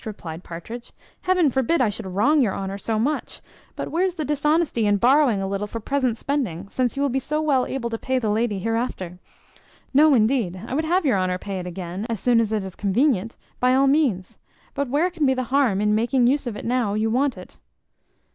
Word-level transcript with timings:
replied 0.03 0.43
Partridge, 0.43 0.93
"heaven 1.21 1.51
forbid 1.51 1.79
I 1.79 1.89
should 1.89 2.07
wrong 2.07 2.41
your 2.41 2.55
honour 2.55 2.79
so 2.79 2.97
much! 2.97 3.39
but 3.75 3.89
where's 3.91 4.15
the 4.15 4.25
dishonesty 4.25 4.87
in 4.87 4.97
borrowing 4.97 5.43
a 5.43 5.47
little 5.47 5.67
for 5.67 5.79
present 5.79 6.17
spending, 6.17 6.67
since 6.69 6.95
you 6.95 7.03
will 7.03 7.09
be 7.09 7.19
so 7.19 7.39
well 7.39 7.67
able 7.67 7.91
to 7.91 7.99
pay 7.99 8.17
the 8.17 8.31
lady 8.31 8.57
hereafter? 8.57 9.19
No, 9.93 10.15
indeed, 10.15 10.59
I 10.65 10.73
would 10.73 10.85
have 10.85 11.05
your 11.05 11.19
honour 11.19 11.37
pay 11.37 11.59
it 11.59 11.67
again, 11.67 12.07
as 12.09 12.19
soon 12.19 12.39
as 12.39 12.51
it 12.51 12.63
is 12.63 12.75
convenient, 12.75 13.37
by 13.59 13.75
all 13.75 13.85
means; 13.85 14.39
but 14.73 14.89
where 14.89 15.11
can 15.11 15.23
be 15.27 15.35
the 15.35 15.43
harm 15.53 15.79
in 15.81 15.93
making 15.93 16.25
use 16.25 16.47
of 16.47 16.57
it 16.57 16.65
now 16.65 16.95
you 16.95 17.11
want 17.11 17.37
it? 17.37 17.59